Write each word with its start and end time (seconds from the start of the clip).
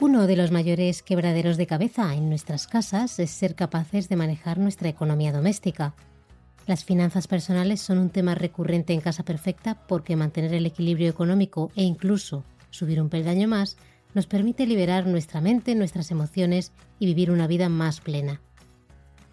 Uno 0.00 0.26
de 0.26 0.34
los 0.34 0.50
mayores 0.50 1.02
quebraderos 1.02 1.58
de 1.58 1.66
cabeza 1.66 2.14
en 2.14 2.30
nuestras 2.30 2.66
casas 2.66 3.18
es 3.18 3.30
ser 3.30 3.54
capaces 3.54 4.08
de 4.08 4.16
manejar 4.16 4.56
nuestra 4.56 4.88
economía 4.88 5.30
doméstica. 5.30 5.94
Las 6.66 6.86
finanzas 6.86 7.28
personales 7.28 7.82
son 7.82 7.98
un 7.98 8.08
tema 8.08 8.34
recurrente 8.34 8.94
en 8.94 9.02
Casa 9.02 9.24
Perfecta 9.26 9.86
porque 9.86 10.16
mantener 10.16 10.54
el 10.54 10.64
equilibrio 10.64 11.10
económico 11.10 11.70
e 11.76 11.82
incluso 11.82 12.44
subir 12.70 13.02
un 13.02 13.10
peldaño 13.10 13.46
más 13.46 13.76
nos 14.14 14.26
permite 14.26 14.66
liberar 14.66 15.06
nuestra 15.06 15.42
mente, 15.42 15.74
nuestras 15.74 16.10
emociones 16.10 16.72
y 16.98 17.04
vivir 17.04 17.30
una 17.30 17.46
vida 17.46 17.68
más 17.68 18.00
plena. 18.00 18.40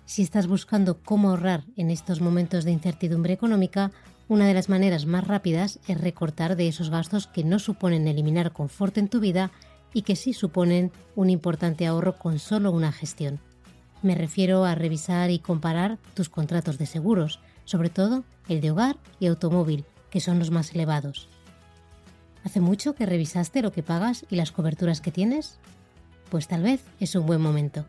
Si 0.04 0.22
estás 0.22 0.48
buscando 0.48 1.02
cómo 1.02 1.30
ahorrar 1.30 1.64
en 1.78 1.92
estos 1.92 2.20
momentos 2.20 2.66
de 2.66 2.72
incertidumbre 2.72 3.34
económica, 3.34 3.92
una 4.28 4.46
de 4.46 4.54
las 4.54 4.68
maneras 4.68 5.06
más 5.06 5.26
rápidas 5.26 5.80
es 5.88 6.02
recortar 6.02 6.58
de 6.58 6.68
esos 6.68 6.90
gastos 6.90 7.28
que 7.28 7.46
no 7.46 7.58
suponen 7.58 8.06
eliminar 8.10 8.52
confort 8.52 8.98
en 8.98 9.08
tu 9.08 9.22
vida 9.22 9.50
y 9.94 10.04
que 10.04 10.16
sí 10.16 10.34
suponen 10.34 10.92
un 11.16 11.30
importante 11.30 11.88
ahorro 11.88 12.18
con 12.18 12.40
solo 12.40 12.72
una 12.72 12.92
gestión. 12.92 13.40
Me 14.02 14.16
refiero 14.16 14.64
a 14.66 14.76
revisar 14.76 15.32
y 15.32 15.40
comparar 15.40 15.98
tus 16.14 16.30
contratos 16.30 16.78
de 16.78 16.86
seguros, 16.86 17.40
sobre 17.66 17.90
todo 17.90 18.24
el 18.48 18.62
de 18.62 18.72
hogar 18.72 18.98
y 19.20 19.28
automóvil, 19.28 19.86
que 20.10 20.20
son 20.20 20.40
los 20.40 20.52
más 20.52 20.74
elevados. 20.74 21.28
¿Hace 22.44 22.62
mucho 22.62 22.96
que 22.96 23.06
revisaste 23.06 23.62
lo 23.62 23.72
que 23.72 23.84
pagas 23.84 24.26
y 24.30 24.36
las 24.36 24.52
coberturas 24.52 25.02
que 25.02 25.12
tienes? 25.12 25.60
Pues 26.30 26.48
tal 26.48 26.64
vez 26.64 26.82
es 27.00 27.16
un 27.16 27.26
buen 27.26 27.42
momento. 27.42 27.86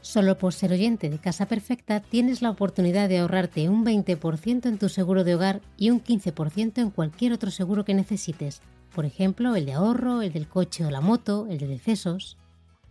Solo 0.00 0.36
por 0.36 0.52
ser 0.52 0.70
oyente 0.70 1.08
de 1.08 1.18
Casa 1.18 1.46
Perfecta 1.46 2.00
tienes 2.00 2.42
la 2.42 2.50
oportunidad 2.50 3.08
de 3.08 3.18
ahorrarte 3.18 3.70
un 3.70 3.86
20% 3.86 4.66
en 4.66 4.78
tu 4.78 4.90
seguro 4.90 5.24
de 5.24 5.34
hogar 5.34 5.62
y 5.78 5.88
un 5.88 6.04
15% 6.04 6.82
en 6.82 6.90
cualquier 6.90 7.32
otro 7.32 7.50
seguro 7.50 7.86
que 7.86 7.94
necesites, 7.94 8.60
por 8.94 9.04
ejemplo, 9.04 9.56
el 9.56 9.66
de 9.66 9.72
ahorro, 9.72 10.22
el 10.22 10.32
del 10.32 10.48
coche 10.48 10.86
o 10.86 10.90
la 10.90 11.00
moto, 11.00 11.46
el 11.50 11.58
de 11.58 11.66
decesos. 11.66 12.38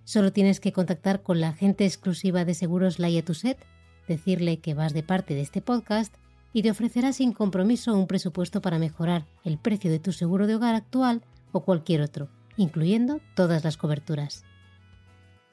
Solo 0.03 0.33
tienes 0.33 0.59
que 0.59 0.73
contactar 0.73 1.23
con 1.23 1.39
la 1.39 1.49
agente 1.49 1.85
exclusiva 1.85 2.43
de 2.43 2.53
seguros 2.53 2.99
Laia 2.99 3.23
Tuset, 3.23 3.57
decirle 4.07 4.59
que 4.59 4.73
vas 4.73 4.93
de 4.93 5.01
parte 5.01 5.33
de 5.33 5.41
este 5.41 5.61
podcast 5.61 6.13
y 6.51 6.61
te 6.61 6.71
ofrecerá 6.71 7.13
sin 7.13 7.31
compromiso 7.31 7.97
un 7.97 8.07
presupuesto 8.07 8.61
para 8.61 8.79
mejorar 8.79 9.25
el 9.45 9.57
precio 9.57 9.89
de 9.89 9.99
tu 9.99 10.11
seguro 10.11 10.45
de 10.45 10.55
hogar 10.55 10.75
actual 10.75 11.23
o 11.53 11.61
cualquier 11.61 12.01
otro, 12.01 12.27
incluyendo 12.57 13.21
todas 13.33 13.63
las 13.63 13.77
coberturas. 13.77 14.43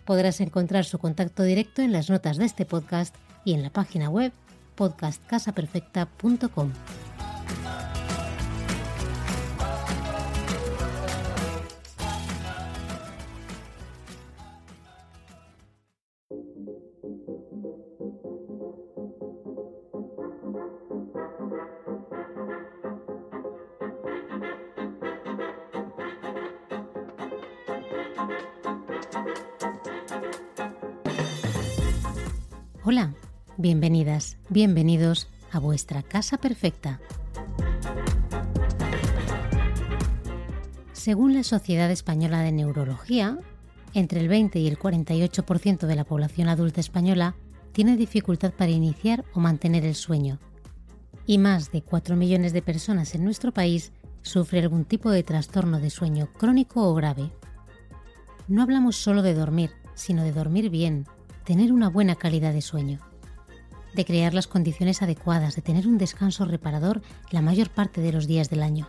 Podrás 0.05 0.41
encontrar 0.41 0.85
su 0.85 0.99
contacto 0.99 1.45
directo 1.45 1.81
en 1.81 1.93
las 1.93 2.11
notas 2.11 2.37
de 2.39 2.45
este 2.47 2.67
podcast 2.67 3.15
y 3.45 3.55
en 3.55 3.63
la 3.63 3.71
página 3.71 4.11
web 4.11 4.33
podcastcasaperfecta.com. 4.75 6.73
Hola, 32.83 33.15
bienvenidas, 33.57 34.37
bienvenidos 34.49 35.29
a 35.53 35.61
vuestra 35.61 36.03
casa 36.03 36.39
perfecta. 36.39 37.01
Según 40.93 41.35
la 41.35 41.45
Sociedad 41.45 41.91
Española 41.91 42.41
de 42.41 42.53
Neurología, 42.53 43.39
entre 43.95 44.21
el 44.21 44.29
20 44.29 44.59
y 44.59 44.69
el 44.69 44.79
48% 44.79 45.87
de 45.87 45.97
la 45.97 46.05
población 46.05 46.49
adulta 46.49 46.81
española 46.81 47.35
tiene 47.73 47.97
dificultad 47.97 48.53
para 48.53 48.71
iniciar 48.71 49.25
o 49.35 49.41
mantener 49.41 49.85
el 49.85 49.95
sueño, 49.95 50.39
y 51.27 51.39
más 51.39 51.71
de 51.73 51.83
4 51.83 52.17
millones 52.17 52.53
de 52.53 52.63
personas 52.63 53.15
en 53.15 53.25
nuestro 53.25 53.53
país 53.53 53.93
sufren 54.23 54.65
algún 54.65 54.85
tipo 54.85 55.11
de 55.11 55.23
trastorno 55.23 55.81
de 55.81 55.91
sueño 55.91 56.29
crónico 56.33 56.89
o 56.89 56.95
grave. 56.95 57.31
No 58.49 58.63
hablamos 58.63 58.97
solo 58.97 59.23
de 59.23 59.35
dormir, 59.35 59.71
sino 59.95 60.25
de 60.25 60.33
dormir 60.33 60.71
bien, 60.71 61.07
tener 61.45 61.73
una 61.73 61.89
buena 61.89 62.17
calidad 62.17 62.53
de 62.53 62.63
sueño, 62.63 62.99
de 63.95 64.05
crear 64.05 64.35
las 64.35 64.47
condiciones 64.47 65.03
adecuadas, 65.03 65.57
de 65.57 65.63
tener 65.63 65.87
un 65.87 65.99
descanso 65.99 66.45
reparador 66.45 67.03
la 67.31 67.43
mayor 67.43 67.71
parte 67.71 68.01
de 68.01 68.13
los 68.13 68.27
días 68.27 68.51
del 68.51 68.63
año. 68.63 68.89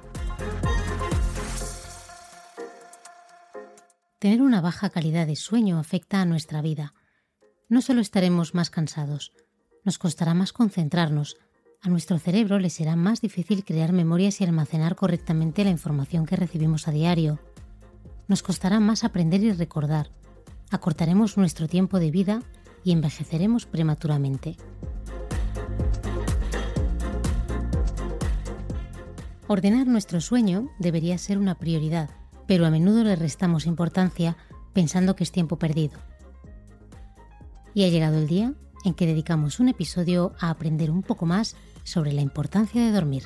Tener 4.21 4.43
una 4.43 4.61
baja 4.61 4.91
calidad 4.91 5.25
de 5.25 5.35
sueño 5.35 5.79
afecta 5.79 6.21
a 6.21 6.25
nuestra 6.25 6.61
vida. 6.61 6.93
No 7.69 7.81
solo 7.81 8.01
estaremos 8.01 8.53
más 8.53 8.69
cansados, 8.69 9.33
nos 9.83 9.97
costará 9.97 10.35
más 10.35 10.53
concentrarnos, 10.53 11.37
a 11.81 11.89
nuestro 11.89 12.19
cerebro 12.19 12.59
le 12.59 12.69
será 12.69 12.95
más 12.95 13.21
difícil 13.21 13.65
crear 13.65 13.93
memorias 13.93 14.39
y 14.39 14.43
almacenar 14.43 14.95
correctamente 14.95 15.63
la 15.63 15.71
información 15.71 16.27
que 16.27 16.35
recibimos 16.35 16.87
a 16.87 16.91
diario. 16.91 17.39
Nos 18.27 18.43
costará 18.43 18.79
más 18.79 19.03
aprender 19.03 19.41
y 19.41 19.53
recordar, 19.53 20.11
acortaremos 20.69 21.35
nuestro 21.37 21.67
tiempo 21.67 21.99
de 21.99 22.11
vida 22.11 22.43
y 22.83 22.91
envejeceremos 22.91 23.65
prematuramente. 23.65 24.55
Ordenar 29.47 29.87
nuestro 29.87 30.21
sueño 30.21 30.69
debería 30.77 31.17
ser 31.17 31.39
una 31.39 31.55
prioridad, 31.55 32.20
pero 32.51 32.65
a 32.65 32.69
menudo 32.69 33.05
le 33.05 33.15
restamos 33.15 33.65
importancia 33.65 34.35
pensando 34.73 35.15
que 35.15 35.23
es 35.23 35.31
tiempo 35.31 35.57
perdido. 35.57 35.97
Y 37.73 37.85
ha 37.85 37.87
llegado 37.87 38.17
el 38.17 38.27
día 38.27 38.53
en 38.83 38.93
que 38.93 39.05
dedicamos 39.05 39.61
un 39.61 39.69
episodio 39.69 40.33
a 40.37 40.49
aprender 40.49 40.91
un 40.91 41.01
poco 41.01 41.25
más 41.25 41.55
sobre 41.85 42.11
la 42.11 42.19
importancia 42.19 42.83
de 42.83 42.91
dormir. 42.91 43.23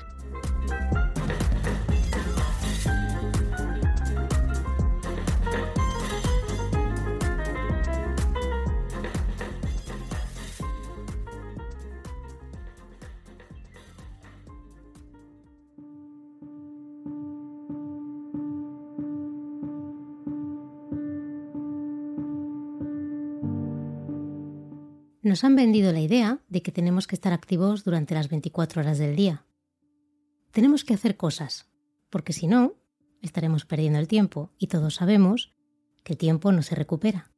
Nos 25.25 25.43
han 25.43 25.55
vendido 25.55 25.91
la 25.91 26.01
idea 26.01 26.37
de 26.49 26.61
que 26.61 26.71
tenemos 26.71 27.07
que 27.07 27.15
estar 27.15 27.33
activos 27.33 27.83
durante 27.83 28.13
las 28.13 28.29
24 28.29 28.83
horas 28.83 28.99
del 28.99 29.15
día. 29.15 29.43
Tenemos 30.51 30.83
que 30.83 30.93
hacer 30.93 31.17
cosas, 31.17 31.67
porque 32.11 32.31
si 32.31 32.45
no, 32.45 32.75
estaremos 33.23 33.65
perdiendo 33.65 33.97
el 33.97 34.07
tiempo 34.07 34.51
y 34.59 34.67
todos 34.67 34.93
sabemos 34.93 35.55
que 36.03 36.13
el 36.13 36.19
tiempo 36.19 36.51
no 36.51 36.61
se 36.61 36.75
recupera. 36.75 37.31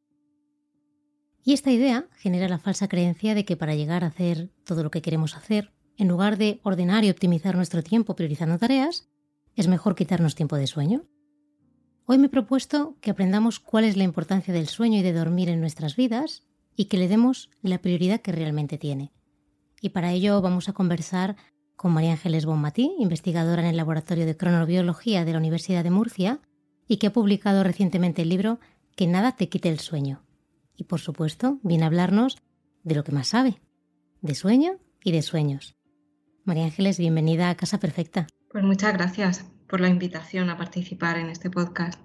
Y 1.46 1.54
esta 1.54 1.72
idea 1.72 2.10
genera 2.18 2.50
la 2.50 2.60
falsa 2.60 2.90
creencia 2.90 3.34
de 3.36 3.46
que 3.46 3.56
para 3.56 3.74
llegar 3.74 4.04
a 4.04 4.08
hacer 4.08 4.52
todo 4.66 4.84
lo 4.84 4.92
que 4.92 5.02
queremos 5.02 5.38
hacer, 5.38 5.72
en 5.96 6.10
lugar 6.10 6.38
de 6.38 6.60
ordenar 6.64 7.06
y 7.06 7.10
optimizar 7.10 7.56
nuestro 7.56 7.84
tiempo 7.84 8.18
priorizando 8.18 8.58
tareas, 8.58 9.08
es 9.56 9.70
mejor 9.70 9.96
quitarnos 9.96 10.36
tiempo 10.36 10.58
de 10.58 10.68
sueño. 10.68 11.06
Hoy 12.06 12.18
me 12.18 12.26
he 12.26 12.30
propuesto 12.30 12.98
que 13.00 13.12
aprendamos 13.12 13.62
cuál 13.62 13.86
es 13.86 13.96
la 13.96 14.04
importancia 14.04 14.54
del 14.54 14.68
sueño 14.68 15.00
y 15.00 15.04
de 15.04 15.14
dormir 15.14 15.48
en 15.48 15.62
nuestras 15.62 15.96
vidas 15.96 16.47
y 16.78 16.86
que 16.86 16.98
le 16.98 17.10
demos 17.10 17.50
la 17.62 17.80
prioridad 17.80 18.22
que 18.22 18.32
realmente 18.32 18.78
tiene. 18.78 19.12
Y 19.82 19.90
para 19.90 20.14
ello 20.14 20.40
vamos 20.42 20.70
a 20.70 20.74
conversar 20.74 21.36
con 21.76 21.92
María 21.92 22.14
Ángeles 22.14 22.46
Bonmatí, 22.46 22.96
investigadora 23.00 23.62
en 23.62 23.68
el 23.68 23.78
Laboratorio 23.78 24.26
de 24.26 24.38
Cronobiología 24.38 25.26
de 25.26 25.34
la 25.34 25.40
Universidad 25.40 25.84
de 25.84 25.92
Murcia 25.92 26.40
y 26.88 26.98
que 26.98 27.08
ha 27.08 27.14
publicado 27.14 27.64
recientemente 27.64 28.22
el 28.22 28.30
libro 28.30 28.60
Que 28.96 29.08
nada 29.08 29.36
te 29.36 29.50
quite 29.50 29.70
el 29.70 29.80
sueño. 29.80 30.24
Y 30.76 30.86
por 30.86 31.00
supuesto, 31.00 31.60
viene 31.64 31.84
a 31.84 31.88
hablarnos 31.88 32.38
de 32.84 32.96
lo 32.96 33.04
que 33.04 33.12
más 33.12 33.28
sabe, 33.28 33.60
de 34.22 34.36
sueño 34.36 34.78
y 35.04 35.12
de 35.12 35.24
sueños. 35.24 35.76
María 36.46 36.66
Ángeles, 36.66 37.00
bienvenida 37.00 37.50
a 37.50 37.56
Casa 37.56 37.80
Perfecta. 37.80 38.28
Pues 38.50 38.64
muchas 38.64 38.94
gracias 38.94 39.46
por 39.68 39.82
la 39.82 39.90
invitación 39.90 40.50
a 40.50 40.58
participar 40.58 41.18
en 41.18 41.30
este 41.30 41.50
podcast. 41.50 42.00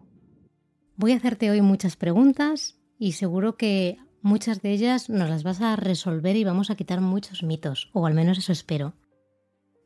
Voy 0.97 1.13
a 1.13 1.17
hacerte 1.17 1.51
hoy 1.51 1.61
muchas 1.61 1.97
preguntas 1.97 2.79
y 2.99 3.13
seguro 3.13 3.57
que 3.57 3.99
muchas 4.23 4.63
de 4.63 4.73
ellas 4.73 5.09
nos 5.09 5.29
las 5.29 5.43
vas 5.43 5.61
a 5.61 5.77
resolver 5.77 6.37
y 6.37 6.45
vamos 6.45 6.71
a 6.71 6.77
quitar 6.77 7.01
muchos 7.01 7.43
mitos, 7.43 7.91
o 7.93 8.07
al 8.07 8.15
menos 8.15 8.39
eso 8.39 8.53
espero. 8.53 8.95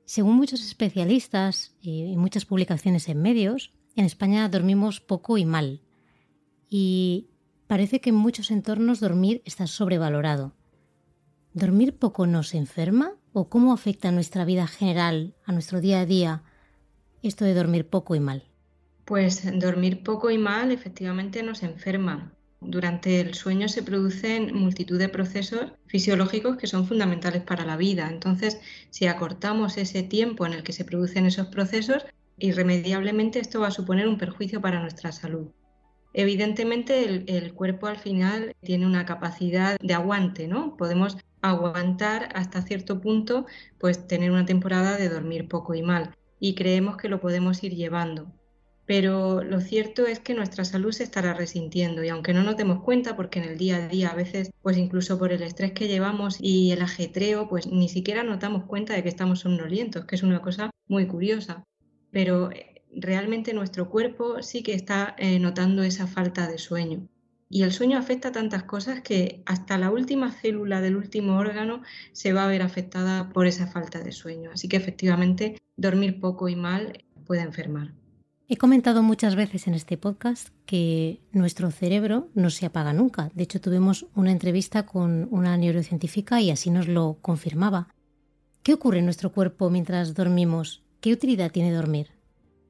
Según 0.05 0.37
muchos 0.37 0.61
especialistas 0.61 1.75
y 1.81 2.17
muchas 2.17 2.45
publicaciones 2.45 3.09
en 3.09 3.21
medios, 3.21 3.73
en 3.97 4.05
España 4.05 4.49
dormimos 4.49 5.01
poco 5.01 5.37
y 5.39 5.45
mal. 5.45 5.83
Y 6.69 7.31
parece 7.67 8.01
que 8.01 8.11
en 8.11 8.17
muchos 8.17 8.51
entornos 8.51 9.01
dormir 9.01 9.43
está 9.45 9.67
sobrevalorado. 9.67 10.55
¿Dormir 11.55 11.99
poco 11.99 12.27
nos 12.27 12.55
enferma? 12.55 13.15
¿O 13.33 13.49
cómo 13.49 13.73
afecta 13.73 14.11
a 14.11 14.13
nuestra 14.13 14.45
vida 14.45 14.67
general, 14.67 15.35
a 15.45 15.53
nuestro 15.53 15.81
día 15.81 16.01
a 16.01 16.07
día, 16.07 16.45
esto 17.23 17.45
de 17.45 17.55
dormir 17.55 17.89
poco 17.89 18.15
y 18.15 18.21
mal? 18.21 18.45
Pues 19.05 19.43
dormir 19.59 20.03
poco 20.03 20.31
y 20.31 20.39
mal 20.39 20.71
efectivamente 20.71 21.43
nos 21.43 21.63
enferma. 21.63 22.36
Durante 22.69 23.21
el 23.21 23.35
sueño 23.35 23.69
se 23.69 23.85
producen 23.85 24.53
multitud 24.53 24.99
de 24.99 25.09
procesos 25.09 25.71
fisiológicos 25.87 26.57
que 26.57 26.67
son 26.67 26.85
fundamentales 26.85 27.43
para 27.43 27.65
la 27.65 27.77
vida. 27.77 28.09
Entonces, 28.11 28.61
si 28.91 29.07
acortamos 29.07 29.77
ese 29.77 30.03
tiempo 30.03 30.45
en 30.47 30.53
el 30.53 30.65
que 30.65 30.73
se 30.73 30.85
producen 30.85 31.27
esos 31.27 31.47
procesos, 31.47 32.05
irremediablemente 32.39 33.39
esto 33.39 33.61
va 33.61 33.69
a 33.69 33.71
suponer 33.71 34.09
un 34.09 34.19
perjuicio 34.19 34.61
para 34.61 34.81
nuestra 34.81 35.13
salud. 35.13 35.53
Evidentemente, 36.13 37.05
el, 37.05 37.55
cuerpo 37.55 37.87
al 37.87 37.99
final 37.99 38.57
tiene 38.65 38.85
una 38.85 39.07
capacidad 39.07 39.79
de 39.79 39.95
aguante, 39.95 40.49
¿no? 40.49 40.77
Podemos 40.77 41.19
aguantar 41.43 42.31
hasta 42.35 42.63
cierto 42.63 43.01
punto, 43.01 43.47
pues 43.79 44.09
tener 44.09 44.33
una 44.33 44.45
temporada 44.45 44.97
de 44.97 45.09
dormir 45.09 45.47
poco 45.47 45.75
y 45.75 45.83
mal. 45.83 46.17
Y 46.41 46.57
creemos 46.57 46.97
que 46.97 47.09
lo 47.09 47.21
podemos 47.21 47.63
ir 47.63 47.77
llevando 47.77 48.36
pero 48.87 49.43
lo 49.43 49.61
cierto 49.61 50.07
es 50.07 50.21
que 50.21 50.33
nuestra 50.33 50.65
salud 50.65 50.93
se 50.93 51.03
estará 51.03 51.35
resintiendo 51.35 52.05
y 52.05 52.09
aunque 52.09 52.33
no 52.33 52.45
nos 52.45 52.57
demos 52.57 52.83
cuenta, 52.83 53.17
porque 53.17 53.41
en 53.41 53.47
el 53.47 53.59
día 53.59 53.77
a 53.77 53.89
día 53.89 54.11
a 54.11 54.15
veces, 54.15 54.53
pues 54.63 54.77
incluso 54.77 55.19
por 55.19 55.33
el 55.33 55.43
estrés 55.43 55.73
que 55.73 55.89
llevamos 55.89 56.39
y 56.41 56.71
el 56.71 56.81
ajetreo, 56.81 57.49
pues 57.49 57.67
ni 57.67 57.89
siquiera 57.89 58.23
nos 58.23 58.39
damos 58.39 58.65
cuenta 58.65 58.95
de 58.95 59.03
que 59.03 59.09
estamos 59.09 59.41
somnolientos, 59.41 60.05
que 60.05 60.15
es 60.15 60.23
una 60.23 60.41
cosa 60.41 60.71
muy 60.87 61.07
curiosa. 61.09 61.65
Pero 62.13 62.53
eh, 62.53 62.83
realmente 62.95 63.53
nuestro 63.55 63.91
cuerpo 63.91 64.41
sí 64.43 64.63
que 64.63 64.75
está 64.75 65.17
eh, 65.19 65.41
notando 65.41 65.83
esa 65.83 66.07
falta 66.07 66.47
de 66.47 66.59
sueño. 66.59 67.09
Y 67.49 67.63
el 67.63 67.73
sueño 67.73 67.99
afecta 67.99 68.33
tantas 68.33 68.65
cosas 68.65 69.01
que 69.03 69.43
hasta 69.47 69.79
la 69.79 69.91
última 69.91 70.33
célula 70.33 70.81
del 70.81 70.97
último 70.97 71.39
órgano 71.39 71.83
se 72.13 72.33
va 72.33 72.45
a 72.45 72.49
ver 72.49 72.63
afectada 72.63 73.31
por 73.31 73.47
esa 73.47 73.67
falta 73.67 74.01
de 74.01 74.13
sueño. 74.13 74.51
Así 74.53 74.69
que 74.69 74.77
efectivamente 74.77 75.61
dormir 75.77 76.21
poco 76.21 76.49
y 76.49 76.57
mal 76.57 77.05
puede 77.25 77.43
enfermar. 77.43 77.93
He 78.49 78.57
comentado 78.57 79.03
muchas 79.03 79.35
veces 79.35 79.67
en 79.67 79.75
este 79.75 79.97
podcast 79.97 80.51
que 80.67 81.19
nuestro 81.33 81.73
cerebro 81.73 82.29
no 82.35 82.49
se 82.51 82.65
apaga 82.65 82.93
nunca. 82.93 83.33
De 83.35 83.43
hecho, 83.43 83.61
tuvimos 83.61 84.07
una 84.15 84.31
entrevista 84.31 84.87
con 84.87 85.27
una 85.33 85.57
neurocientífica 85.57 86.41
y 86.41 86.53
así 86.53 86.71
nos 86.71 86.87
lo 86.87 87.19
confirmaba. 87.23 87.89
¿Qué 88.63 88.73
ocurre 88.73 89.01
en 89.01 89.05
nuestro 89.05 89.33
cuerpo 89.33 89.69
mientras 89.69 90.15
dormimos? 90.15 90.85
¿Qué 91.01 91.13
utilidad 91.13 91.51
tiene 91.51 91.73
dormir? 91.73 92.13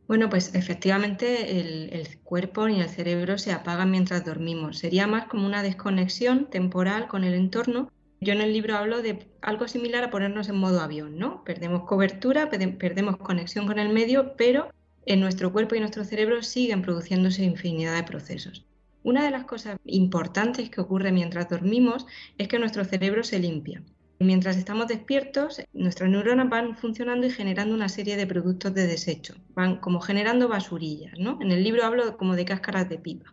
Bueno, 0.09 0.31
pues 0.31 0.55
efectivamente 0.55 1.61
el, 1.61 2.19
cuerpo 2.25 2.69
y 2.69 2.81
el 2.81 2.89
cerebro 2.89 3.37
se 3.37 3.53
apagan 3.53 3.91
mientras 3.91 4.25
dormimos. 4.25 4.79
Sería 4.79 5.07
más 5.07 5.27
como 5.27 5.45
una 5.45 5.63
desconexión 5.63 6.47
temporal 6.47 7.07
con 7.07 7.23
el 7.23 7.35
entorno. 7.35 7.93
Yo 8.23 8.33
en 8.33 8.41
el 8.41 8.55
libro 8.55 8.79
hablo 8.79 9.03
de 9.03 9.29
algo 9.43 9.69
similar 9.69 10.05
a 10.05 10.11
ponernos 10.11 10.49
en 10.49 10.57
modo 10.57 10.81
avión, 10.81 11.19
¿no? 11.19 11.45
Perdemos 11.45 11.83
cobertura, 11.83 12.49
perdemos 12.49 13.19
conexión 13.19 13.67
con 13.67 13.79
el 13.79 13.91
medio, 13.91 14.37
pero 14.39 14.71
en 15.07 15.21
nuestro 15.21 15.53
cuerpo 15.53 15.75
y 15.77 15.81
nuestro 15.81 16.05
cerebro 16.05 16.43
siguen 16.43 16.83
produciéndose 16.83 17.45
infinidad 17.45 17.95
de 17.95 18.03
procesos. 18.03 18.67
Una 19.05 19.25
de 19.25 19.31
las 19.31 19.45
cosas 19.45 19.79
importantes 19.85 20.69
que 20.69 20.81
ocurre 20.81 21.13
mientras 21.13 21.49
dormimos 21.49 22.07
es 22.39 22.49
que 22.49 22.59
nuestro 22.59 22.85
cerebro 22.85 23.23
se 23.23 23.39
limpia. 23.39 23.83
Mientras 24.19 24.57
estamos 24.57 24.89
despiertos, 24.89 25.63
nuestras 25.73 26.11
neuronas 26.11 26.49
van 26.49 26.77
funcionando 26.77 27.27
y 27.27 27.31
generando 27.31 27.75
una 27.75 27.89
serie 27.89 28.17
de 28.17 28.27
productos 28.27 28.75
de 28.75 28.87
desecho, 28.87 29.35
van 29.55 29.77
como 29.77 30.01
generando 30.01 30.49
basurillas, 30.49 31.17
¿no? 31.19 31.39
En 31.41 31.53
el 31.53 31.63
libro 31.63 31.85
hablo 31.85 32.17
como 32.17 32.35
de 32.35 32.45
cáscaras 32.45 32.89
de 32.89 32.99
pipa. 32.99 33.33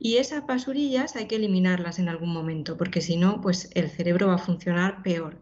Y 0.00 0.16
esas 0.16 0.44
basurillas 0.44 1.14
hay 1.14 1.26
que 1.26 1.36
eliminarlas 1.36 2.00
en 2.00 2.08
algún 2.08 2.32
momento, 2.32 2.76
porque 2.76 3.00
si 3.00 3.16
no, 3.16 3.40
pues 3.40 3.70
el 3.74 3.88
cerebro 3.90 4.26
va 4.26 4.34
a 4.34 4.38
funcionar 4.38 5.02
peor 5.02 5.36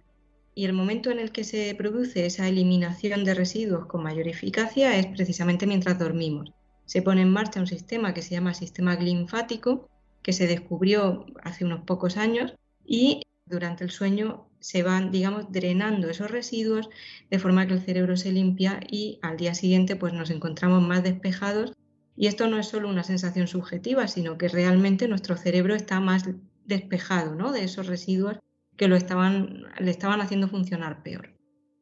y 0.54 0.64
el 0.64 0.72
momento 0.72 1.10
en 1.10 1.18
el 1.18 1.32
que 1.32 1.44
se 1.44 1.74
produce 1.74 2.26
esa 2.26 2.48
eliminación 2.48 3.24
de 3.24 3.34
residuos 3.34 3.86
con 3.86 4.02
mayor 4.02 4.28
eficacia 4.28 4.96
es 4.98 5.06
precisamente 5.06 5.66
mientras 5.66 5.98
dormimos. 5.98 6.52
Se 6.86 7.02
pone 7.02 7.22
en 7.22 7.30
marcha 7.30 7.60
un 7.60 7.66
sistema 7.66 8.14
que 8.14 8.22
se 8.22 8.34
llama 8.34 8.52
sistema 8.54 8.94
linfático, 8.96 9.88
que 10.22 10.32
se 10.32 10.46
descubrió 10.46 11.26
hace 11.42 11.64
unos 11.64 11.84
pocos 11.84 12.16
años 12.16 12.54
y 12.84 13.22
durante 13.46 13.84
el 13.84 13.90
sueño 13.90 14.48
se 14.60 14.82
van, 14.82 15.10
digamos, 15.10 15.50
drenando 15.50 16.10
esos 16.10 16.30
residuos 16.30 16.90
de 17.30 17.38
forma 17.38 17.66
que 17.66 17.74
el 17.74 17.80
cerebro 17.80 18.16
se 18.16 18.32
limpia 18.32 18.80
y 18.90 19.18
al 19.22 19.36
día 19.36 19.54
siguiente 19.54 19.96
pues 19.96 20.12
nos 20.12 20.30
encontramos 20.30 20.82
más 20.82 21.02
despejados 21.02 21.72
y 22.16 22.26
esto 22.26 22.48
no 22.48 22.58
es 22.58 22.68
solo 22.68 22.88
una 22.88 23.02
sensación 23.02 23.48
subjetiva, 23.48 24.06
sino 24.06 24.36
que 24.36 24.48
realmente 24.48 25.08
nuestro 25.08 25.36
cerebro 25.36 25.74
está 25.74 26.00
más 26.00 26.28
despejado 26.66 27.34
¿no? 27.34 27.52
de 27.52 27.64
esos 27.64 27.86
residuos 27.86 28.36
que 28.80 28.88
lo 28.88 28.96
estaban, 28.96 29.66
le 29.78 29.90
estaban 29.90 30.22
haciendo 30.22 30.48
funcionar 30.48 31.02
peor. 31.02 31.34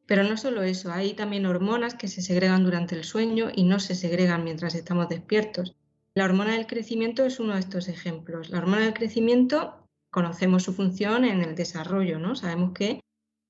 Pero 0.05 0.23
no 0.23 0.35
solo 0.35 0.63
eso, 0.63 0.91
hay 0.91 1.13
también 1.13 1.45
hormonas 1.45 1.95
que 1.95 2.09
se 2.09 2.21
segregan 2.21 2.65
durante 2.65 2.93
el 2.93 3.05
sueño 3.05 3.47
y 3.55 3.63
no 3.63 3.79
se 3.79 3.95
segregan 3.95 4.43
mientras 4.43 4.75
estamos 4.75 5.07
despiertos. 5.07 5.77
La 6.13 6.25
hormona 6.25 6.55
del 6.55 6.67
crecimiento 6.67 7.23
es 7.23 7.39
uno 7.39 7.53
de 7.53 7.61
estos 7.61 7.87
ejemplos. 7.87 8.49
La 8.49 8.57
hormona 8.57 8.81
del 8.81 8.93
crecimiento 8.93 9.87
conocemos 10.11 10.63
su 10.63 10.73
función 10.73 11.23
en 11.23 11.41
el 11.41 11.55
desarrollo, 11.55 12.19
¿no? 12.19 12.35
Sabemos 12.35 12.73
que 12.73 12.99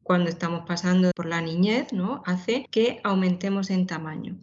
cuando 0.03 0.29
estamos 0.29 0.67
pasando 0.67 1.09
por 1.15 1.25
la 1.25 1.41
niñez, 1.41 1.91
¿no? 1.91 2.21
hace 2.27 2.67
que 2.69 3.01
aumentemos 3.03 3.71
en 3.71 3.87
tamaño. 3.87 4.39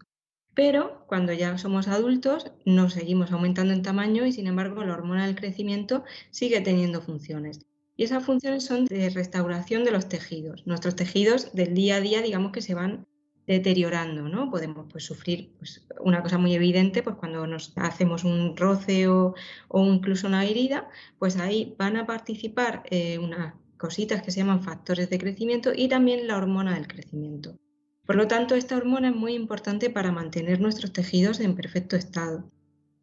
Pero 0.53 1.05
cuando 1.07 1.33
ya 1.33 1.57
somos 1.59 1.87
adultos 1.87 2.51
no 2.65 2.91
seguimos 2.91 3.31
aumentando 3.31 3.73
en 3.73 3.83
tamaño 3.83 4.27
y 4.27 4.33
sin 4.33 4.49
embargo 4.49 4.83
la 4.83 4.95
hormona 4.95 5.27
del 5.27 5.37
crecimiento 5.37 6.03
sigue 6.33 6.61
teniendo 6.61 7.01
funciones. 7.01 7.61
Y 7.97 8.05
esas 8.05 8.25
funciones 8.25 8.65
son 8.65 8.85
de 8.85 9.09
restauración 9.11 9.85
de 9.85 9.91
los 9.91 10.09
tejidos. 10.09 10.67
Nuestros 10.67 10.97
tejidos 10.97 11.53
del 11.55 11.75
día 11.75 11.97
a 11.97 12.01
día, 12.01 12.21
digamos 12.21 12.53
que 12.53 12.61
se 12.61 12.75
van 12.75 13.07
deteriorando, 13.47 14.29
¿no? 14.29 14.51
Podemos 14.51 14.87
pues, 14.91 15.05
sufrir 15.05 15.53
pues, 15.59 15.87
una 16.01 16.23
cosa 16.23 16.37
muy 16.37 16.55
evidente, 16.55 17.03
pues 17.03 17.17
cuando 17.17 17.47
nos 17.47 17.73
hacemos 17.77 18.25
un 18.25 18.57
roce 18.57 19.09
o, 19.09 19.35
incluso 19.73 20.27
una 20.27 20.45
herida, 20.45 20.89
pues 21.19 21.37
ahí 21.37 21.75
van 21.79 21.97
a 21.97 22.07
participar 22.07 22.83
eh, 22.91 23.19
unas 23.19 23.55
cositas 23.77 24.23
que 24.23 24.31
se 24.31 24.41
llaman 24.41 24.63
factores 24.63 25.09
de 25.11 25.19
crecimiento 25.19 25.73
y 25.75 25.89
también 25.89 26.27
la 26.27 26.37
hormona 26.37 26.75
del 26.75 26.89
crecimiento. 26.89 27.57
Por 28.05 28.17
lo 28.17 28.29
tanto, 28.29 28.55
esta 28.55 28.77
hormona 28.77 29.09
es 29.09 29.17
muy 29.17 29.35
importante 29.35 29.91
para 29.91 30.13
mantener 30.13 30.61
nuestros 30.61 30.93
tejidos 30.93 31.41
en 31.41 31.57
perfecto 31.57 31.97
estado. 31.97 32.51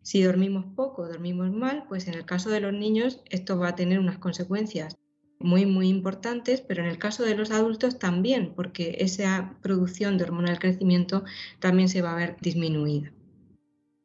Si 0.04 0.22
dormimos 0.22 0.66
poco, 0.76 1.08
dormimos 1.08 1.52
mal, 1.52 1.86
pues 1.88 2.08
en 2.08 2.14
el 2.14 2.26
caso 2.26 2.50
de 2.50 2.60
los 2.60 2.74
niños 2.74 3.22
esto 3.30 3.58
va 3.58 3.70
a 3.70 3.76
tener 3.76 4.00
unas 4.00 4.18
consecuencias 4.18 4.98
muy, 5.40 5.66
muy 5.66 5.88
importantes, 5.88 6.60
pero 6.62 6.84
en 6.84 6.90
el 6.90 6.98
caso 6.98 7.24
de 7.24 7.36
los 7.36 7.52
adultos 7.52 8.00
también, 8.00 8.54
porque 8.54 8.98
esa 9.00 9.56
producción 9.62 10.18
de 10.18 10.26
hormona 10.26 10.50
del 10.50 10.60
crecimiento 10.60 11.24
también 11.60 11.88
se 11.88 12.02
va 12.02 12.12
a 12.12 12.18
ver 12.18 12.38
disminuida. 12.42 13.14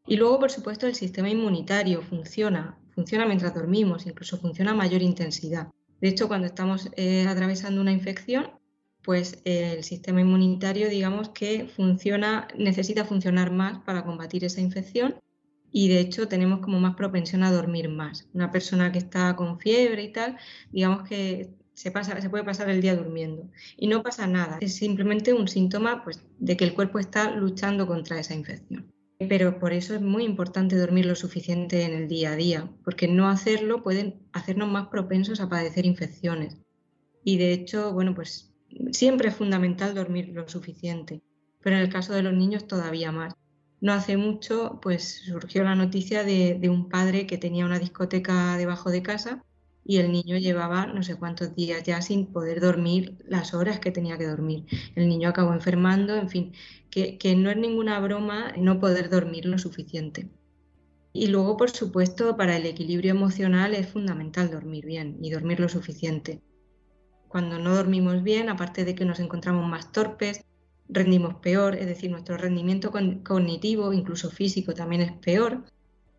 Y 0.07 0.17
luego, 0.17 0.39
por 0.39 0.53
supuesto, 0.53 0.87
el 0.87 0.95
sistema 0.95 1.31
inmunitario 1.31 2.01
funciona, 2.03 2.79
funciona 2.95 3.27
mientras 3.27 3.55
dormimos, 3.55 4.07
incluso 4.07 4.39
funciona 4.39 4.71
a 4.71 4.75
mayor 4.75 5.03
intensidad. 5.03 5.69
De 6.01 6.09
hecho, 6.09 6.29
cuando 6.29 6.47
estamos 6.47 6.89
eh, 6.97 7.27
atravesando 7.27 7.81
una 7.81 7.93
infección, 7.93 8.53
pues 9.03 9.41
el 9.45 9.83
sistema 9.83 10.21
inmunitario, 10.21 10.89
digamos 10.89 11.31
que 11.31 11.67
funciona, 11.67 12.47
necesita 12.57 13.05
funcionar 13.05 13.51
más 13.51 13.79
para 13.85 14.05
combatir 14.05 14.45
esa 14.45 14.61
infección 14.61 15.17
y 15.73 15.89
de 15.89 16.01
hecho 16.01 16.29
tenemos 16.29 16.61
como 16.61 16.81
más 16.81 16.95
propensión 16.95 17.43
a 17.43 17.53
dormir 17.53 17.89
más. 17.89 18.29
Una 18.33 18.51
persona 18.51 18.93
que 18.93 18.99
está 18.99 19.37
con 19.37 19.59
fiebre 19.59 20.03
y 20.03 20.13
tal, 20.13 20.37
digamos 20.73 21.09
que 21.09 21.51
se, 21.75 21.91
pasa, 21.91 22.21
se 22.21 22.31
puede 22.31 22.45
pasar 22.45 22.69
el 22.71 22.81
día 22.81 22.97
durmiendo 22.97 23.49
y 23.77 23.87
no 23.87 24.03
pasa 24.03 24.27
nada, 24.27 24.59
es 24.61 24.75
simplemente 24.75 25.33
un 25.33 25.47
síntoma 25.47 26.03
pues, 26.03 26.21
de 26.39 26.57
que 26.57 26.65
el 26.65 26.75
cuerpo 26.75 26.99
está 26.99 27.31
luchando 27.31 27.87
contra 27.87 28.19
esa 28.19 28.35
infección. 28.35 28.93
Pero 29.29 29.59
por 29.59 29.73
eso 29.73 29.95
es 29.95 30.01
muy 30.01 30.25
importante 30.25 30.77
dormir 30.77 31.07
lo 31.07 31.17
suficiente 31.17 31.83
en 31.83 31.93
el 31.93 32.09
día 32.09 32.33
a 32.33 32.37
día, 32.37 32.71
porque 32.85 33.09
no 33.09 33.29
hacerlo 33.29 33.83
puede 33.83 34.17
hacernos 34.33 34.71
más 34.71 34.89
propensos 34.89 35.41
a 35.41 35.49
padecer 35.49 35.87
infecciones. 35.87 36.57
Y 37.25 37.37
de 37.37 37.53
hecho, 37.53 37.93
bueno, 37.93 38.15
pues 38.15 38.53
siempre 38.93 39.29
es 39.29 39.35
fundamental 39.35 39.95
dormir 39.95 40.29
lo 40.29 40.49
suficiente, 40.49 41.21
pero 41.61 41.77
en 41.77 41.83
el 41.83 41.93
caso 41.93 42.13
de 42.13 42.23
los 42.23 42.33
niños 42.33 42.69
todavía 42.69 43.11
más 43.11 43.35
no 43.81 43.93
hace 43.93 44.17
mucho 44.17 44.79
pues 44.83 45.23
surgió 45.27 45.63
la 45.65 45.75
noticia 45.75 46.25
de, 46.25 46.61
un 46.69 46.89
padre 46.89 47.27
que 47.27 47.39
tenía 47.39 47.65
una 47.65 47.79
discoteca 47.79 48.57
debajo 48.57 48.91
de 48.91 49.03
casa 49.03 49.45
y 49.85 49.99
el 49.99 50.13
niño 50.13 50.37
llevaba 50.37 50.87
no 50.87 51.03
sé 51.03 51.17
cuántos 51.17 51.55
días 51.55 51.83
ya 51.85 52.03
sin 52.03 52.27
poder 52.27 52.61
dormir 52.61 53.17
las 53.27 53.55
horas 53.55 53.81
que 53.81 53.91
tenía 53.91 54.19
que 54.19 54.27
dormir. 54.27 54.67
El 54.95 55.09
niño 55.09 55.31
acabó 55.31 55.55
enfermando, 55.55 56.15
en 56.17 56.29
fin, 56.29 56.53
que, 56.91 57.17
que 57.17 57.35
no 57.37 57.51
es 57.51 57.57
ninguna 57.57 57.99
broma 58.01 58.53
no 58.59 58.81
poder 58.81 59.09
dormir 59.09 59.47
lo 59.47 59.59
suficiente. 59.59 60.29
Y 61.15 61.29
luego, 61.29 61.57
por 61.57 61.71
supuesto, 61.71 62.37
para 62.37 62.57
el 62.57 62.67
equilibrio 62.67 63.13
emocional 63.13 63.75
es 63.75 63.89
fundamental 63.89 64.51
dormir 64.51 64.85
bien 64.85 65.17
y 65.23 65.31
dormir 65.31 65.59
lo 65.59 65.71
suficiente. 65.71 66.43
Cuando 67.29 67.59
no 67.59 67.75
dormimos 67.75 68.23
bien, 68.23 68.51
aparte 68.51 68.85
de 68.85 68.95
que 68.95 69.05
nos 69.05 69.21
encontramos 69.21 69.67
más 69.69 69.91
torpes, 69.91 70.45
rendimos 70.89 71.35
peor, 71.37 71.75
es 71.75 71.87
decir, 71.87 72.11
nuestro 72.11 72.37
rendimiento 72.37 72.91
cognitivo, 73.25 73.93
incluso 73.93 74.31
físico, 74.31 74.75
también 74.75 75.03
es 75.03 75.13
peor, 75.13 75.65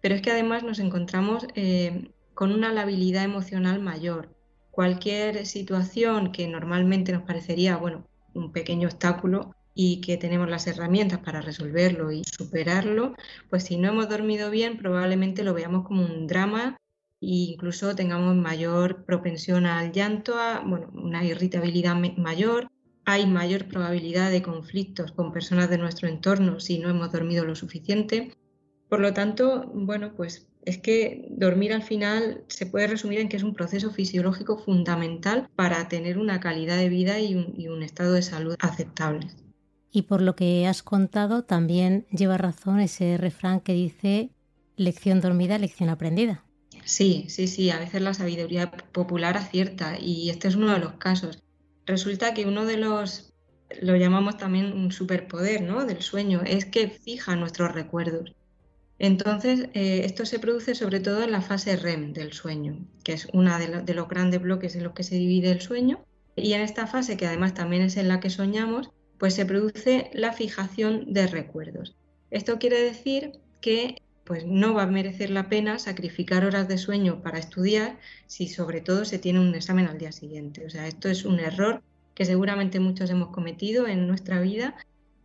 pero 0.02 0.16
es 0.16 0.22
que 0.22 0.32
además 0.32 0.64
nos 0.64 0.80
encontramos 0.80 1.46
eh, 1.56 2.12
con 2.34 2.52
una 2.52 2.72
labilidad 2.72 3.24
emocional 3.24 3.82
mayor. 3.82 4.30
Cualquier 4.72 5.46
situación 5.46 6.32
que 6.32 6.48
normalmente 6.48 7.12
nos 7.12 7.24
parecería, 7.24 7.78
bueno, 7.78 8.08
un 8.34 8.52
pequeño 8.52 8.88
obstáculo 8.88 9.56
y 9.74 10.02
que 10.02 10.18
tenemos 10.18 10.50
las 10.50 10.68
herramientas 10.68 11.20
para 11.20 11.42
resolverlo 11.42 12.12
y 12.12 12.24
superarlo, 12.24 13.16
pues 13.50 13.64
si 13.64 13.78
no 13.78 13.90
hemos 13.90 14.10
dormido 14.10 14.50
bien, 14.52 14.78
probablemente 14.78 15.44
lo 15.44 15.54
veamos 15.54 15.86
como 15.86 16.04
un 16.06 16.28
drama 16.28 16.78
e 17.22 17.54
incluso 17.54 17.96
tengamos 17.96 18.36
mayor 18.36 19.04
propensión 19.04 19.66
al 19.66 19.92
llanto, 19.92 20.36
bueno, 20.66 20.90
una 20.94 21.26
irritabilidad 21.26 21.96
mayor, 22.18 22.70
hay 23.12 23.26
mayor 23.26 23.68
probabilidad 23.68 24.30
de 24.30 24.44
conflictos 24.44 25.12
con 25.12 25.32
personas 25.34 25.70
de 25.70 25.80
nuestro 25.80 26.08
entorno 26.08 26.60
si 26.60 26.78
no 26.78 26.90
hemos 26.90 27.12
dormido 27.12 27.44
lo 27.44 27.56
suficiente. 27.56 28.32
Por 28.88 29.00
lo 29.00 29.14
tanto, 29.14 29.72
bueno, 29.74 30.14
pues 30.16 30.48
es 30.64 30.78
que 30.78 31.28
dormir 31.32 31.74
al 31.74 31.82
final 31.82 32.44
se 32.48 32.68
puede 32.68 32.86
resumir 32.86 33.20
en 33.20 33.30
que 33.30 33.38
es 33.38 33.44
un 33.44 33.56
proceso 33.56 33.90
fisiológico 33.90 34.60
fundamental 34.60 35.50
para 35.56 35.88
tener 35.88 36.20
una 36.20 36.40
calidad 36.40 36.78
de 36.78 36.90
vida 36.90 37.20
y 37.20 37.36
un, 37.36 37.82
estado 37.82 38.14
de 38.14 38.22
salud 38.22 38.56
aceptable. 38.60 39.28
Y 39.92 40.04
por 40.04 40.22
lo 40.22 40.36
que 40.36 40.68
has 40.68 40.84
contado, 40.84 41.44
también 41.44 42.06
lleva 42.12 42.38
razón 42.38 42.80
ese 42.80 43.18
refrán 43.18 43.60
que 43.60 43.74
dice 43.74 44.30
lección 44.76 45.20
dormida, 45.20 45.58
lección 45.58 45.90
aprendida. 45.90 46.44
Sí, 46.86 47.26
sí, 47.30 47.48
sí, 47.48 47.72
a 47.72 47.80
veces 47.80 48.04
la 48.04 48.14
sabiduría 48.14 48.72
popular 48.72 49.36
acierta 49.36 49.98
y 50.00 50.30
este 50.30 50.48
es 50.48 50.56
uno 50.56 50.74
de 50.74 50.80
los 50.80 50.94
casos. 50.94 51.40
Resulta 51.90 52.36
que 52.36 52.46
uno 52.46 52.68
de 52.68 52.78
los, 52.78 53.34
lo 53.82 53.96
llamamos 53.96 54.38
también 54.38 54.74
un 54.74 54.92
superpoder 54.92 55.64
¿no? 55.64 55.88
del 55.88 56.04
sueño, 56.04 56.44
es 56.46 56.66
que 56.66 56.88
fija 56.88 57.36
nuestros 57.36 57.74
recuerdos. 57.74 58.36
Entonces, 59.00 59.70
eh, 59.74 60.02
esto 60.06 60.24
se 60.28 60.38
produce 60.38 60.76
sobre 60.76 61.00
todo 61.00 61.24
en 61.24 61.32
la 61.32 61.42
fase 61.42 61.76
REM 61.78 62.14
del 62.14 62.32
sueño, 62.32 62.78
que 63.04 63.14
es 63.14 63.28
uno 63.34 63.58
de, 63.58 63.94
los 63.96 64.08
grandes 64.08 64.40
bloques 64.40 64.76
en 64.76 64.84
los 64.84 64.94
que 64.94 65.02
se 65.02 65.16
divide 65.16 65.50
el 65.50 65.62
sueño. 65.62 66.06
Y 66.36 66.54
en 66.54 66.62
esta 66.62 66.86
fase, 66.86 67.18
que 67.18 67.26
además 67.26 67.56
también 67.56 67.82
es 67.82 67.98
en 67.98 68.08
la 68.08 68.20
que 68.20 68.30
soñamos, 68.30 68.92
pues 69.18 69.34
se 69.34 69.48
produce 69.48 70.12
la 70.14 70.32
fijación 70.32 71.12
de 71.12 71.26
recuerdos. 71.26 71.96
Esto 72.30 72.60
quiere 72.60 72.80
decir 72.84 73.40
que 73.62 73.96
pues 74.30 74.46
no 74.46 74.74
va 74.74 74.84
a 74.84 74.88
merecer 74.88 75.30
la 75.30 75.50
pena 75.50 75.78
sacrificar 75.80 76.46
horas 76.46 76.70
de 76.70 76.78
sueño 76.78 77.22
para 77.22 77.40
estudiar 77.40 77.98
si 78.28 78.48
sobre 78.48 78.80
todo 78.80 79.04
se 79.04 79.20
tiene 79.20 79.42
un 79.42 79.54
examen 79.56 79.88
al 79.88 79.98
día 79.98 80.14
siguiente. 80.14 80.66
O 80.66 80.70
sea, 80.70 80.88
esto 80.88 81.10
es 81.10 81.26
un 81.26 81.42
error 81.42 81.82
que 82.14 82.24
seguramente 82.24 82.80
muchos 82.80 83.10
hemos 83.10 83.30
cometido 83.30 83.88
en 83.88 84.08
nuestra 84.08 84.40
vida 84.40 84.76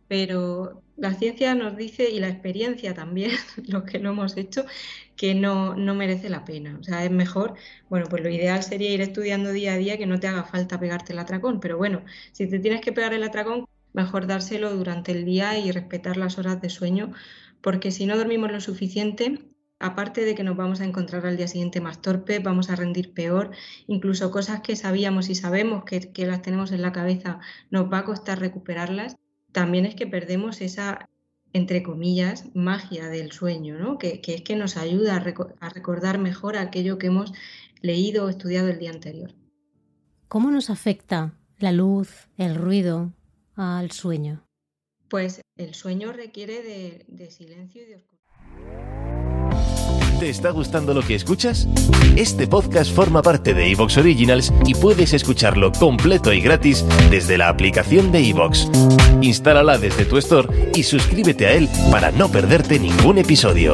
pero 0.07 0.83
la 0.97 1.13
ciencia 1.13 1.55
nos 1.55 1.75
dice, 1.75 2.09
y 2.09 2.19
la 2.19 2.29
experiencia 2.29 2.93
también, 2.93 3.31
los 3.67 3.83
que 3.83 3.99
lo 3.99 4.09
hemos 4.09 4.37
hecho, 4.37 4.65
que 5.15 5.35
no, 5.35 5.75
no 5.75 5.95
merece 5.95 6.29
la 6.29 6.45
pena. 6.45 6.77
O 6.79 6.83
sea, 6.83 7.03
es 7.03 7.11
mejor, 7.11 7.55
bueno, 7.89 8.07
pues 8.09 8.23
lo 8.23 8.29
ideal 8.29 8.63
sería 8.63 8.91
ir 8.91 9.01
estudiando 9.01 9.51
día 9.51 9.73
a 9.73 9.77
día 9.77 9.97
que 9.97 10.05
no 10.05 10.19
te 10.19 10.27
haga 10.27 10.43
falta 10.43 10.79
pegarte 10.79 11.13
el 11.13 11.19
atracón, 11.19 11.59
pero 11.59 11.77
bueno, 11.77 12.03
si 12.31 12.47
te 12.47 12.59
tienes 12.59 12.81
que 12.81 12.91
pegar 12.93 13.13
el 13.13 13.23
atracón, 13.23 13.65
mejor 13.93 14.27
dárselo 14.27 14.75
durante 14.75 15.11
el 15.11 15.25
día 15.25 15.57
y 15.57 15.71
respetar 15.71 16.17
las 16.17 16.37
horas 16.37 16.61
de 16.61 16.69
sueño, 16.69 17.13
porque 17.65 17.89
si 17.89 18.05
no 18.05 18.15
dormimos 18.15 18.51
lo 18.51 18.61
suficiente, 18.61 19.39
aparte 19.79 20.23
de 20.23 20.35
que 20.35 20.43
nos 20.43 20.55
vamos 20.55 20.81
a 20.81 20.85
encontrar 20.85 21.25
al 21.25 21.35
día 21.35 21.47
siguiente 21.47 21.81
más 21.81 21.99
torpes, 21.99 22.43
vamos 22.43 22.69
a 22.69 22.75
rendir 22.75 23.11
peor, 23.11 23.49
incluso 23.87 24.29
cosas 24.29 24.61
que 24.61 24.75
sabíamos 24.75 25.29
y 25.29 25.35
sabemos 25.35 25.83
que, 25.83 26.11
que 26.13 26.27
las 26.27 26.43
tenemos 26.43 26.71
en 26.71 26.83
la 26.83 26.91
cabeza, 26.91 27.39
nos 27.71 27.91
va 27.91 27.97
a 27.99 28.05
costar 28.05 28.39
recuperarlas 28.39 29.17
también 29.51 29.87
es 29.87 29.95
que 29.95 30.05
perdemos 30.05 30.61
esa, 30.61 31.09
entre 31.53 31.81
comillas, 31.81 32.53
magia 32.53 33.07
del 33.07 33.31
sueño, 33.31 33.79
¿no? 33.79 33.97
que, 33.97 34.21
es 34.23 34.41
que 34.43 34.55
nos 34.55 34.77
ayuda 34.77 35.15
a, 35.15 35.69
recordar 35.69 36.19
mejor 36.19 36.57
aquello 36.57 36.99
que 36.99 37.07
hemos 37.07 37.33
leído 37.81 38.25
o 38.25 38.29
estudiado 38.29 38.67
el 38.67 38.77
día 38.77 38.91
anterior. 38.91 39.33
¿Cómo 40.27 40.51
nos 40.51 40.69
afecta 40.69 41.33
la 41.57 41.71
luz, 41.71 42.27
el 42.37 42.53
ruido 42.53 43.13
al 43.55 43.89
sueño? 43.89 44.43
Pues 45.09 45.41
el 45.57 45.73
sueño 45.75 46.11
requiere 46.13 46.61
de, 47.07 47.31
silencio 47.31 47.83
y 47.83 47.85
de 47.85 47.95
oscuridad. 47.97 48.15
¿Te 50.19 50.29
está 50.29 50.49
gustando 50.51 50.93
lo 50.93 51.01
que 51.01 51.15
escuchas? 51.15 51.67
Este 52.15 52.47
podcast 52.47 52.91
forma 52.91 53.21
parte 53.21 53.53
de 53.53 53.69
Evox 53.69 53.97
Originals 53.97 54.53
y 54.65 54.73
puedes 54.73 55.13
escucharlo 55.13 55.71
completo 55.73 56.31
y 56.31 56.39
gratis 56.39 56.85
desde 57.11 57.37
la 57.37 57.49
aplicación 57.49 58.11
de 58.11 58.29
Evox. 58.29 58.69
Instálala 59.21 59.77
desde 59.77 60.05
tu 60.05 60.17
store 60.17 60.71
y 60.73 60.83
suscríbete 60.83 61.47
a 61.47 61.53
él 61.53 61.69
para 61.91 62.11
no 62.11 62.29
perderte 62.29 62.79
ningún 62.79 63.17
episodio. 63.17 63.73